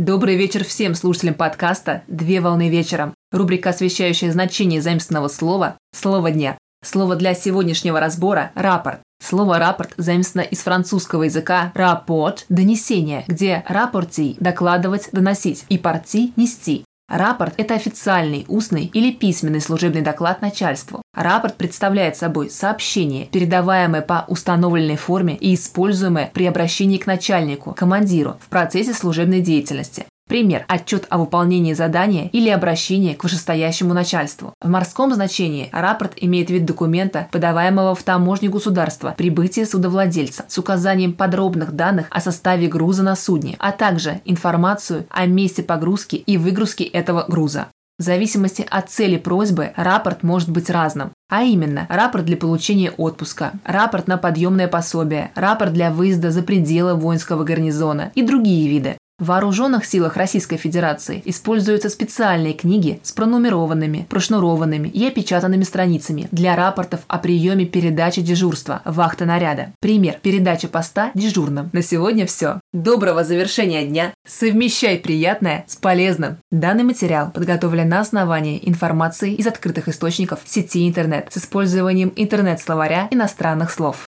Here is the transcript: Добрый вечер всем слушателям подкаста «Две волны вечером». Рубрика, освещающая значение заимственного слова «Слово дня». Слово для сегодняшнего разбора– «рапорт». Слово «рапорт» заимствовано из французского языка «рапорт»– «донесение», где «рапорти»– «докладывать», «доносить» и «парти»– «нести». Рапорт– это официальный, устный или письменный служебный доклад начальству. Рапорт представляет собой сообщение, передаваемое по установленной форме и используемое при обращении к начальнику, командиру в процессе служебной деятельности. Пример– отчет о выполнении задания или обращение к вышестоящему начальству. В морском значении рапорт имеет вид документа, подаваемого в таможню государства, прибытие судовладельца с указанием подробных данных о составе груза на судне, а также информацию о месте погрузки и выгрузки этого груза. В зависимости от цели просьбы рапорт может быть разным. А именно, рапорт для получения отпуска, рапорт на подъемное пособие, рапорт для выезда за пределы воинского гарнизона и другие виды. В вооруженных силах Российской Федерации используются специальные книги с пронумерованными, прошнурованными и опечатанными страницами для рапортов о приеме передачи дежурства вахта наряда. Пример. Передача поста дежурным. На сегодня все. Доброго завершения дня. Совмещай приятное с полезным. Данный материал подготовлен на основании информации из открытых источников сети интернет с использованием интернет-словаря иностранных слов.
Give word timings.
Добрый 0.00 0.34
вечер 0.36 0.64
всем 0.64 0.94
слушателям 0.94 1.34
подкаста 1.34 2.04
«Две 2.08 2.40
волны 2.40 2.70
вечером». 2.70 3.12
Рубрика, 3.32 3.68
освещающая 3.68 4.32
значение 4.32 4.80
заимственного 4.80 5.28
слова 5.28 5.76
«Слово 5.94 6.30
дня». 6.30 6.56
Слово 6.82 7.16
для 7.16 7.34
сегодняшнего 7.34 8.00
разбора– 8.00 8.50
«рапорт». 8.54 9.00
Слово 9.22 9.58
«рапорт» 9.58 9.92
заимствовано 9.98 10.48
из 10.48 10.60
французского 10.60 11.24
языка 11.24 11.70
«рапорт»– 11.74 12.46
«донесение», 12.48 13.24
где 13.28 13.62
«рапорти»– 13.68 14.36
«докладывать», 14.40 15.10
«доносить» 15.12 15.66
и 15.68 15.76
«парти»– 15.76 16.32
«нести». 16.36 16.86
Рапорт– 17.10 17.54
это 17.56 17.74
официальный, 17.74 18.44
устный 18.46 18.84
или 18.84 19.10
письменный 19.10 19.60
служебный 19.60 20.00
доклад 20.00 20.42
начальству. 20.42 21.02
Рапорт 21.12 21.56
представляет 21.56 22.16
собой 22.16 22.50
сообщение, 22.50 23.26
передаваемое 23.26 24.00
по 24.00 24.24
установленной 24.28 24.96
форме 24.96 25.34
и 25.34 25.54
используемое 25.56 26.30
при 26.32 26.46
обращении 26.46 26.98
к 26.98 27.06
начальнику, 27.06 27.74
командиру 27.74 28.36
в 28.40 28.48
процессе 28.48 28.94
служебной 28.94 29.40
деятельности. 29.40 30.06
Пример– 30.30 30.64
отчет 30.68 31.06
о 31.08 31.18
выполнении 31.18 31.72
задания 31.72 32.28
или 32.28 32.50
обращение 32.50 33.16
к 33.16 33.24
вышестоящему 33.24 33.94
начальству. 33.94 34.54
В 34.60 34.68
морском 34.68 35.12
значении 35.12 35.68
рапорт 35.72 36.12
имеет 36.18 36.50
вид 36.50 36.64
документа, 36.64 37.26
подаваемого 37.32 37.96
в 37.96 38.04
таможню 38.04 38.48
государства, 38.48 39.12
прибытие 39.18 39.66
судовладельца 39.66 40.44
с 40.46 40.56
указанием 40.56 41.14
подробных 41.14 41.72
данных 41.72 42.06
о 42.10 42.20
составе 42.20 42.68
груза 42.68 43.02
на 43.02 43.16
судне, 43.16 43.56
а 43.58 43.72
также 43.72 44.20
информацию 44.24 45.04
о 45.10 45.26
месте 45.26 45.64
погрузки 45.64 46.14
и 46.14 46.36
выгрузки 46.36 46.84
этого 46.84 47.24
груза. 47.26 47.66
В 47.98 48.04
зависимости 48.04 48.64
от 48.70 48.88
цели 48.88 49.16
просьбы 49.16 49.72
рапорт 49.74 50.22
может 50.22 50.48
быть 50.48 50.70
разным. 50.70 51.10
А 51.28 51.42
именно, 51.42 51.86
рапорт 51.88 52.24
для 52.24 52.36
получения 52.36 52.92
отпуска, 52.92 53.54
рапорт 53.64 54.06
на 54.06 54.16
подъемное 54.16 54.68
пособие, 54.68 55.32
рапорт 55.34 55.72
для 55.72 55.90
выезда 55.90 56.30
за 56.30 56.44
пределы 56.44 56.94
воинского 56.94 57.42
гарнизона 57.42 58.12
и 58.14 58.22
другие 58.22 58.68
виды. 58.68 58.96
В 59.20 59.26
вооруженных 59.26 59.84
силах 59.84 60.16
Российской 60.16 60.56
Федерации 60.56 61.20
используются 61.26 61.90
специальные 61.90 62.54
книги 62.54 63.00
с 63.02 63.12
пронумерованными, 63.12 64.06
прошнурованными 64.08 64.88
и 64.88 65.06
опечатанными 65.06 65.62
страницами 65.62 66.26
для 66.32 66.56
рапортов 66.56 67.00
о 67.06 67.18
приеме 67.18 67.66
передачи 67.66 68.22
дежурства 68.22 68.80
вахта 68.86 69.26
наряда. 69.26 69.74
Пример. 69.78 70.18
Передача 70.22 70.68
поста 70.68 71.10
дежурным. 71.14 71.68
На 71.74 71.82
сегодня 71.82 72.26
все. 72.26 72.60
Доброго 72.72 73.22
завершения 73.22 73.84
дня. 73.84 74.14
Совмещай 74.26 74.96
приятное 74.96 75.66
с 75.68 75.76
полезным. 75.76 76.38
Данный 76.50 76.84
материал 76.84 77.30
подготовлен 77.30 77.90
на 77.90 78.00
основании 78.00 78.58
информации 78.62 79.34
из 79.34 79.46
открытых 79.46 79.88
источников 79.88 80.40
сети 80.46 80.88
интернет 80.88 81.26
с 81.30 81.36
использованием 81.36 82.10
интернет-словаря 82.16 83.08
иностранных 83.10 83.70
слов. 83.70 84.06